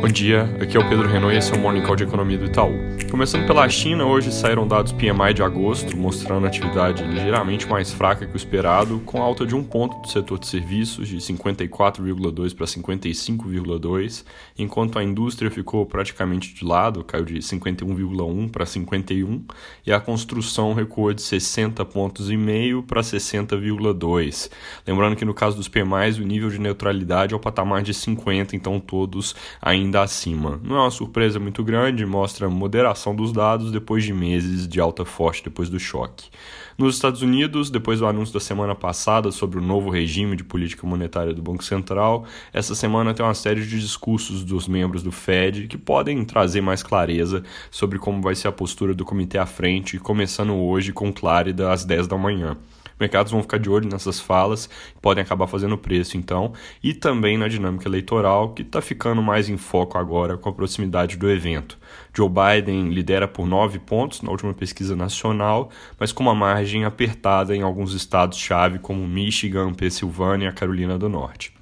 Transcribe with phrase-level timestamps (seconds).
[0.00, 2.38] Bom dia, aqui é o Pedro Renault e esse é o Morning Call de Economia
[2.38, 2.72] do Itaú.
[3.10, 8.32] Começando pela China, hoje saíram dados PMI de agosto, mostrando atividade ligeiramente mais fraca que
[8.32, 14.24] o esperado, com alta de um ponto do setor de serviços, de 54,2 para 55,2,
[14.56, 19.44] enquanto a indústria ficou praticamente de lado, caiu de 51,1 para 51,
[19.84, 22.28] e a construção recuou de 60 pontos
[22.86, 24.50] para 60,2.
[24.86, 28.54] Lembrando que no caso dos PMIs, o nível de neutralidade é o patamar de 50,
[28.54, 30.60] então todos ainda ainda acima.
[30.62, 35.04] Não é uma surpresa muito grande, mostra moderação dos dados depois de meses de alta
[35.04, 36.28] forte depois do choque.
[36.76, 40.86] Nos Estados Unidos, depois do anúncio da semana passada sobre o novo regime de política
[40.86, 45.66] monetária do Banco Central, essa semana tem uma série de discursos dos membros do Fed
[45.66, 49.98] que podem trazer mais clareza sobre como vai ser a postura do comitê à frente,
[49.98, 52.56] começando hoje com Clárida às 10 da manhã
[52.98, 54.68] mercados vão ficar de olho nessas falas,
[55.00, 56.52] podem acabar fazendo preço então,
[56.82, 61.16] e também na dinâmica eleitoral, que está ficando mais em foco agora com a proximidade
[61.16, 61.78] do evento.
[62.14, 67.54] Joe Biden lidera por nove pontos na última pesquisa nacional, mas com uma margem apertada
[67.54, 71.57] em alguns estados-chave como Michigan, Pensilvânia e Carolina do Norte.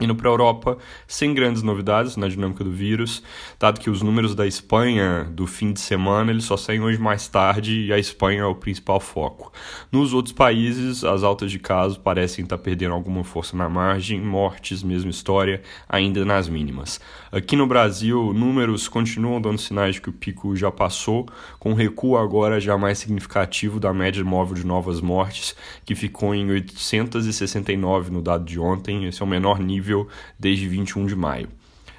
[0.00, 3.22] Indo para a Europa, sem grandes novidades na dinâmica do vírus,
[3.60, 7.28] dado que os números da Espanha do fim de semana eles só saem hoje mais
[7.28, 9.52] tarde e a Espanha é o principal foco.
[9.92, 14.82] Nos outros países, as altas de casos parecem estar perdendo alguma força na margem, mortes,
[14.82, 17.00] mesma história, ainda nas mínimas.
[17.30, 21.24] Aqui no Brasil, números continuam dando sinais de que o pico já passou,
[21.60, 26.50] com recuo agora já mais significativo da média móvel de novas mortes, que ficou em
[26.50, 31.48] 869 no dado de ontem, esse é o menor nível nível desde 21 de maio.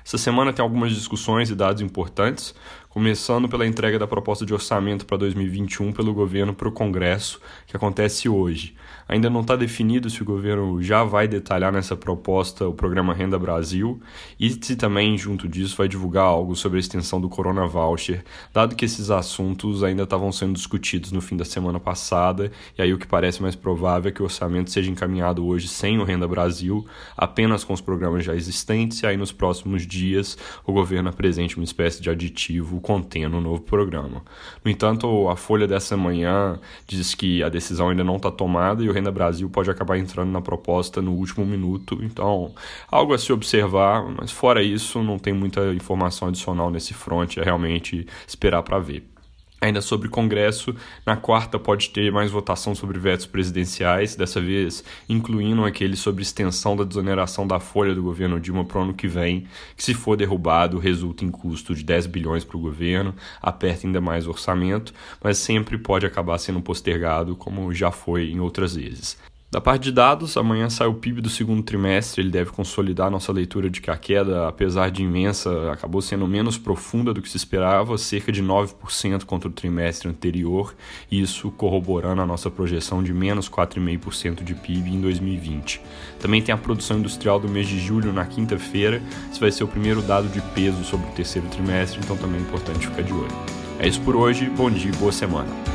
[0.03, 2.53] Essa semana tem algumas discussões e dados importantes,
[2.95, 7.75] começando pela entrega da proposta de orçamento para 2021 pelo governo para o Congresso, que
[7.75, 8.73] acontece hoje.
[9.05, 13.37] Ainda não está definido se o governo já vai detalhar nessa proposta o programa Renda
[13.37, 13.99] Brasil
[14.39, 18.23] e se também, junto disso, vai divulgar algo sobre a extensão do Corona Voucher,
[18.53, 22.93] dado que esses assuntos ainda estavam sendo discutidos no fim da semana passada, e aí
[22.93, 26.29] o que parece mais provável é que o orçamento seja encaminhado hoje sem o Renda
[26.29, 31.57] Brasil, apenas com os programas já existentes, e aí nos próximos dias o governo apresente
[31.57, 34.21] uma espécie de aditivo contendo o novo programa.
[34.63, 38.87] No entanto, a Folha dessa manhã diz que a decisão ainda não está tomada e
[38.87, 41.97] o Renda Brasil pode acabar entrando na proposta no último minuto.
[42.03, 42.53] Então,
[42.87, 47.43] algo a se observar, mas fora isso, não tem muita informação adicional nesse front, é
[47.43, 49.14] realmente esperar para ver.
[49.61, 55.63] Ainda sobre Congresso, na quarta pode ter mais votação sobre vetos presidenciais, dessa vez incluindo
[55.63, 59.47] aquele sobre extensão da desoneração da folha do governo Dilma para o ano que vem,
[59.75, 64.01] que se for derrubado resulta em custo de 10 bilhões para o governo, aperta ainda
[64.01, 64.93] mais o orçamento,
[65.23, 69.17] mas sempre pode acabar sendo postergado, como já foi em outras vezes.
[69.55, 73.31] Da parte de dados, amanhã sai o PIB do segundo trimestre, ele deve consolidar nossa
[73.31, 77.37] leitura de que a queda, apesar de imensa, acabou sendo menos profunda do que se
[77.37, 80.75] esperava, cerca de 9% contra o trimestre anterior,
[81.09, 85.79] isso corroborando a nossa projeção de menos 4,5% de PIB em 2020.
[86.19, 89.01] Também tem a produção industrial do mês de julho na quinta-feira,
[89.31, 92.43] esse vai ser o primeiro dado de peso sobre o terceiro trimestre, então também é
[92.43, 93.31] importante ficar de olho.
[93.79, 95.74] É isso por hoje, bom dia e boa semana.